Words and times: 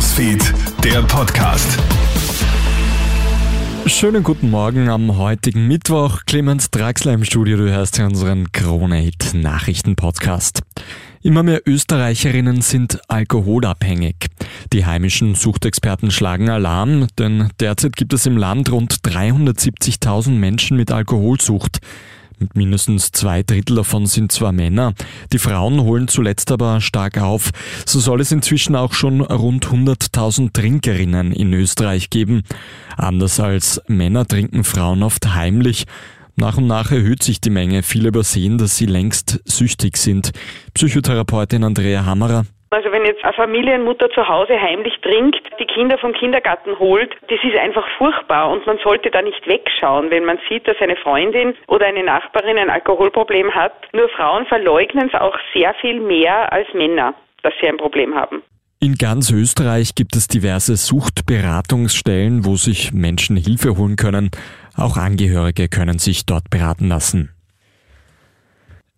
Newsfeed, 0.00 0.54
der 0.82 1.02
Podcast. 1.02 1.78
Schönen 3.84 4.22
guten 4.22 4.48
Morgen 4.48 4.88
am 4.88 5.18
heutigen 5.18 5.68
Mittwoch. 5.68 6.20
Clemens 6.24 6.70
Draxler 6.70 7.12
im 7.12 7.24
Studio, 7.24 7.58
du 7.58 7.70
hörst 7.70 7.96
hier 7.96 8.06
unseren 8.06 8.50
Krone-Hit 8.50 9.34
Nachrichten-Podcast. 9.34 10.62
Immer 11.20 11.42
mehr 11.42 11.60
Österreicherinnen 11.66 12.62
sind 12.62 12.98
alkoholabhängig. 13.08 14.28
Die 14.72 14.86
heimischen 14.86 15.34
Suchtexperten 15.34 16.10
schlagen 16.10 16.48
Alarm, 16.48 17.08
denn 17.18 17.50
derzeit 17.60 17.94
gibt 17.94 18.14
es 18.14 18.24
im 18.24 18.38
Land 18.38 18.72
rund 18.72 19.02
370.000 19.04 20.30
Menschen 20.30 20.78
mit 20.78 20.90
Alkoholsucht. 20.92 21.80
Mindestens 22.54 23.12
zwei 23.12 23.42
Drittel 23.42 23.76
davon 23.76 24.06
sind 24.06 24.32
zwar 24.32 24.52
Männer, 24.52 24.94
die 25.32 25.38
Frauen 25.38 25.80
holen 25.80 26.08
zuletzt 26.08 26.50
aber 26.50 26.80
stark 26.80 27.18
auf. 27.18 27.50
So 27.84 28.00
soll 28.00 28.20
es 28.20 28.32
inzwischen 28.32 28.76
auch 28.76 28.94
schon 28.94 29.20
rund 29.20 29.66
100.000 29.66 30.52
Trinkerinnen 30.52 31.32
in 31.32 31.52
Österreich 31.52 32.10
geben. 32.10 32.42
Anders 32.96 33.40
als 33.40 33.80
Männer 33.88 34.26
trinken 34.26 34.64
Frauen 34.64 35.02
oft 35.02 35.34
heimlich. 35.34 35.86
Nach 36.36 36.56
und 36.56 36.66
nach 36.66 36.90
erhöht 36.90 37.22
sich 37.22 37.40
die 37.40 37.50
Menge. 37.50 37.82
Viele 37.82 38.08
übersehen, 38.08 38.56
dass 38.56 38.76
sie 38.76 38.86
längst 38.86 39.40
süchtig 39.44 39.98
sind. 39.98 40.30
Psychotherapeutin 40.72 41.64
Andrea 41.64 42.06
Hammerer. 42.06 42.46
Also 42.72 42.92
wenn 42.92 43.04
jetzt 43.04 43.24
eine 43.24 43.32
Familienmutter 43.32 44.10
zu 44.10 44.28
Hause 44.28 44.52
heimlich 44.60 44.94
trinkt, 45.02 45.40
die 45.58 45.66
Kinder 45.66 45.98
vom 45.98 46.12
Kindergarten 46.12 46.78
holt, 46.78 47.10
das 47.28 47.40
ist 47.42 47.56
einfach 47.56 47.84
furchtbar 47.98 48.48
und 48.48 48.64
man 48.64 48.78
sollte 48.84 49.10
da 49.10 49.22
nicht 49.22 49.44
wegschauen, 49.44 50.08
wenn 50.10 50.24
man 50.24 50.38
sieht, 50.48 50.68
dass 50.68 50.76
eine 50.80 50.94
Freundin 50.94 51.54
oder 51.66 51.86
eine 51.86 52.04
Nachbarin 52.04 52.58
ein 52.58 52.70
Alkoholproblem 52.70 53.52
hat. 53.56 53.72
Nur 53.92 54.08
Frauen 54.10 54.46
verleugnen 54.46 55.10
es 55.12 55.20
auch 55.20 55.36
sehr 55.52 55.74
viel 55.80 55.98
mehr 55.98 56.52
als 56.52 56.68
Männer, 56.72 57.14
dass 57.42 57.52
sie 57.60 57.66
ein 57.66 57.76
Problem 57.76 58.14
haben. 58.14 58.40
In 58.78 58.94
ganz 58.94 59.32
Österreich 59.32 59.96
gibt 59.96 60.14
es 60.14 60.28
diverse 60.28 60.76
Suchtberatungsstellen, 60.76 62.44
wo 62.44 62.54
sich 62.54 62.92
Menschen 62.92 63.36
Hilfe 63.36 63.76
holen 63.78 63.96
können. 63.96 64.30
Auch 64.76 64.96
Angehörige 64.96 65.68
können 65.68 65.98
sich 65.98 66.24
dort 66.24 66.48
beraten 66.50 66.86
lassen. 66.86 67.34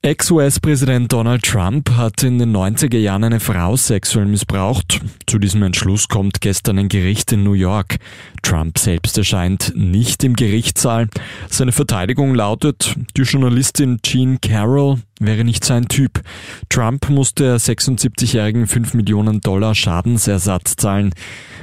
Ex-US-Präsident 0.05 1.12
Donald 1.12 1.45
Trump 1.45 1.92
hat 1.92 2.25
in 2.25 2.41
den 2.41 2.50
90er 2.50 2.98
Jahren 2.98 3.22
eine 3.22 3.39
Frau 3.39 3.77
sexuell 3.77 4.27
missbraucht. 4.27 5.00
Zu 5.28 5.39
diesem 5.39 5.62
Entschluss 5.62 6.09
kommt 6.09 6.41
gestern 6.41 6.81
ein 6.81 6.89
Gericht 6.89 7.31
in 7.31 7.44
New 7.44 7.53
York. 7.53 7.98
Trump 8.42 8.81
selbst 8.81 9.17
erscheint 9.17 9.72
nicht 9.77 10.25
im 10.25 10.34
Gerichtssaal. 10.34 11.06
Seine 11.48 11.70
Verteidigung 11.70 12.34
lautet, 12.34 12.97
die 13.17 13.22
Journalistin 13.22 14.00
Jean 14.03 14.41
Carroll 14.41 14.98
wäre 15.20 15.44
nicht 15.44 15.64
sein 15.64 15.86
Typ. 15.86 16.20
Trump 16.69 17.09
musste 17.09 17.44
der 17.44 17.61
76-jährigen 17.61 18.66
5 18.66 18.94
Millionen 18.94 19.41
Dollar 19.41 19.77
Schadensersatz 19.77 20.75
zahlen. 20.75 21.14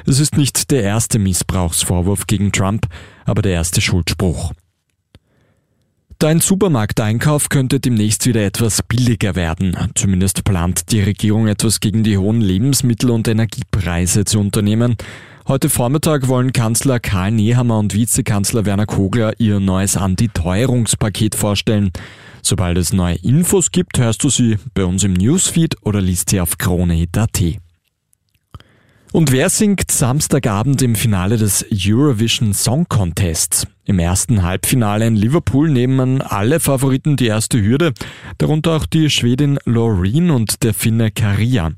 Es 0.05 0.21
ist 0.21 0.37
nicht 0.37 0.71
der 0.71 0.83
erste 0.83 1.19
Missbrauchsvorwurf 1.19 2.25
gegen 2.25 2.53
Trump, 2.53 2.87
aber 3.25 3.41
der 3.41 3.51
erste 3.51 3.81
Schuldspruch. 3.81 4.53
Dein 6.21 6.41
Supermarkteinkauf 6.41 7.47
könnte 7.47 7.79
demnächst 7.79 8.25
wieder 8.25 8.43
etwas 8.43 8.83
billiger 8.83 9.35
werden. 9.35 9.77
Zumindest 9.95 10.43
plant 10.43 10.91
die 10.91 10.99
Regierung 10.99 11.47
etwas 11.47 11.79
gegen 11.79 12.03
die 12.03 12.17
hohen 12.17 12.41
Lebensmittel- 12.41 13.11
und 13.11 13.25
Energiepreise 13.29 14.25
zu 14.25 14.41
unternehmen. 14.41 14.97
Heute 15.47 15.69
Vormittag 15.69 16.27
wollen 16.27 16.51
Kanzler 16.51 16.99
Karl 16.99 17.31
Nehammer 17.31 17.79
und 17.79 17.93
Vizekanzler 17.93 18.65
Werner 18.65 18.85
Kogler 18.85 19.39
ihr 19.39 19.61
neues 19.61 19.95
Antiteuerungspaket 19.95 21.35
vorstellen. 21.35 21.91
Sobald 22.41 22.77
es 22.77 22.91
neue 22.91 23.15
Infos 23.15 23.71
gibt, 23.71 23.97
hörst 23.97 24.21
du 24.21 24.29
sie 24.29 24.57
bei 24.73 24.83
uns 24.83 25.05
im 25.05 25.13
Newsfeed 25.13 25.77
oder 25.83 26.01
liest 26.01 26.31
sie 26.31 26.41
auf 26.41 26.57
kronehit.at. 26.57 27.41
Und 29.13 29.31
wer 29.31 29.49
singt 29.49 29.89
Samstagabend 29.89 30.81
im 30.81 30.95
Finale 30.95 31.37
des 31.37 31.65
Eurovision 31.71 32.53
Song 32.53 32.87
Contests? 32.89 33.65
Im 33.89 33.97
ersten 33.97 34.43
Halbfinale 34.43 35.07
in 35.07 35.15
Liverpool 35.15 35.67
nehmen 35.67 36.21
alle 36.21 36.59
Favoriten 36.59 37.15
die 37.15 37.25
erste 37.25 37.59
Hürde, 37.59 37.93
darunter 38.37 38.75
auch 38.75 38.85
die 38.85 39.09
Schwedin 39.09 39.57
Loreen 39.65 40.29
und 40.29 40.61
der 40.61 40.75
Finne 40.75 41.09
Karia. 41.09 41.71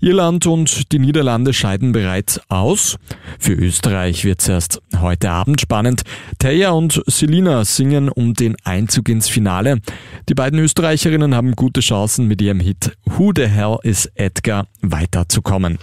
Irland 0.00 0.46
und 0.46 0.92
die 0.92 1.00
Niederlande 1.00 1.52
scheiden 1.52 1.90
bereits 1.90 2.40
aus. 2.48 2.98
Für 3.40 3.54
Österreich 3.54 4.24
wird 4.24 4.42
es 4.42 4.48
erst 4.48 4.80
heute 5.00 5.30
Abend 5.30 5.60
spannend. 5.60 6.02
Taya 6.38 6.70
und 6.70 7.02
Selina 7.08 7.64
singen 7.64 8.10
um 8.10 8.34
den 8.34 8.54
Einzug 8.62 9.08
ins 9.08 9.28
Finale. 9.28 9.80
Die 10.28 10.34
beiden 10.34 10.60
Österreicherinnen 10.60 11.34
haben 11.34 11.56
gute 11.56 11.80
Chancen 11.80 12.28
mit 12.28 12.40
ihrem 12.40 12.60
Hit 12.60 12.96
Who 13.06 13.32
the 13.34 13.48
Hell 13.48 13.78
is 13.82 14.06
Edgar 14.14 14.68
weiterzukommen. 14.82 15.78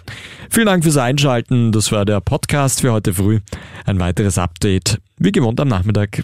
Vielen 0.50 0.68
Dank 0.68 0.86
fürs 0.86 0.96
Einschalten. 0.96 1.74
Das 1.74 1.92
war 1.92 2.06
der 2.06 2.22
Podcast 2.22 2.80
für 2.80 2.94
heute 2.94 3.14
früh. 3.14 3.42
Ein 3.86 4.00
weiteres 4.00 4.38
Update 4.38 5.02
wie 5.18 5.32
gewohnt 5.32 5.60
am 5.60 5.68
Nachmittag. 5.68 6.22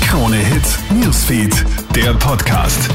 Krone 0.00 0.36
Hits, 0.36 0.78
Newsfeed, 0.90 1.64
der 1.94 2.14
Podcast. 2.14 2.88